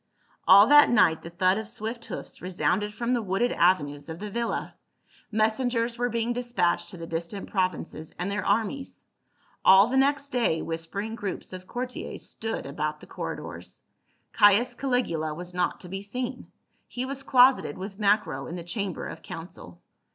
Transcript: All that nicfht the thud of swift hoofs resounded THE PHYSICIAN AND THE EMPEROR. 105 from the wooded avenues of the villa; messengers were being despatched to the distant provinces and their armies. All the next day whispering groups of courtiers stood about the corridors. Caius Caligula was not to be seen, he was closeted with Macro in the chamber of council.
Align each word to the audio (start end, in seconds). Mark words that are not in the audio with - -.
All 0.47 0.65
that 0.65 0.89
nicfht 0.89 1.21
the 1.21 1.29
thud 1.29 1.59
of 1.59 1.67
swift 1.67 2.05
hoofs 2.05 2.41
resounded 2.41 2.87
THE 2.91 2.93
PHYSICIAN 2.93 3.07
AND 3.09 3.15
THE 3.17 3.19
EMPEROR. 3.19 3.29
105 3.29 3.77
from 3.77 3.77
the 3.77 3.83
wooded 3.85 4.01
avenues 4.01 4.09
of 4.09 4.17
the 4.19 4.31
villa; 4.31 4.75
messengers 5.31 5.97
were 5.99 6.09
being 6.09 6.33
despatched 6.33 6.89
to 6.89 6.97
the 6.97 7.05
distant 7.05 7.51
provinces 7.51 8.11
and 8.17 8.31
their 8.31 8.43
armies. 8.43 9.05
All 9.63 9.85
the 9.85 9.97
next 9.97 10.29
day 10.29 10.63
whispering 10.63 11.13
groups 11.13 11.53
of 11.53 11.67
courtiers 11.67 12.27
stood 12.27 12.65
about 12.65 12.99
the 12.99 13.05
corridors. 13.05 13.83
Caius 14.33 14.73
Caligula 14.73 15.35
was 15.35 15.53
not 15.53 15.79
to 15.81 15.87
be 15.87 16.01
seen, 16.01 16.51
he 16.87 17.05
was 17.05 17.21
closeted 17.21 17.77
with 17.77 17.99
Macro 17.99 18.47
in 18.47 18.55
the 18.55 18.63
chamber 18.63 19.05
of 19.05 19.21
council. 19.21 19.83